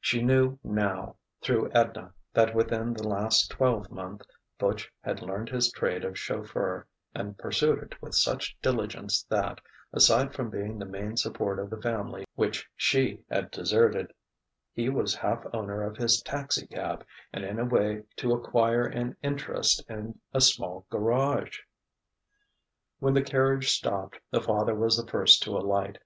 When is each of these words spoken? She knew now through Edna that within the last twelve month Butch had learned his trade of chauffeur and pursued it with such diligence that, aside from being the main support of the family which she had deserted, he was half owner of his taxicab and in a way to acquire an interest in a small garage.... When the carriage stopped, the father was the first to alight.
She 0.00 0.22
knew 0.22 0.60
now 0.62 1.16
through 1.40 1.72
Edna 1.74 2.14
that 2.34 2.54
within 2.54 2.92
the 2.94 3.02
last 3.02 3.50
twelve 3.50 3.90
month 3.90 4.22
Butch 4.56 4.88
had 5.00 5.22
learned 5.22 5.48
his 5.48 5.72
trade 5.72 6.04
of 6.04 6.16
chauffeur 6.16 6.86
and 7.16 7.36
pursued 7.36 7.82
it 7.82 8.00
with 8.00 8.14
such 8.14 8.56
diligence 8.62 9.24
that, 9.24 9.60
aside 9.92 10.34
from 10.34 10.50
being 10.50 10.78
the 10.78 10.84
main 10.86 11.16
support 11.16 11.58
of 11.58 11.68
the 11.68 11.82
family 11.82 12.24
which 12.36 12.68
she 12.76 13.24
had 13.28 13.50
deserted, 13.50 14.12
he 14.72 14.88
was 14.88 15.16
half 15.16 15.44
owner 15.52 15.82
of 15.82 15.96
his 15.96 16.22
taxicab 16.22 17.04
and 17.32 17.44
in 17.44 17.58
a 17.58 17.64
way 17.64 18.04
to 18.18 18.34
acquire 18.34 18.84
an 18.84 19.16
interest 19.20 19.84
in 19.90 20.20
a 20.32 20.40
small 20.40 20.86
garage.... 20.90 21.58
When 23.00 23.14
the 23.14 23.20
carriage 23.22 23.68
stopped, 23.72 24.20
the 24.30 24.40
father 24.42 24.76
was 24.76 24.96
the 24.96 25.10
first 25.10 25.42
to 25.42 25.56
alight. 25.56 25.98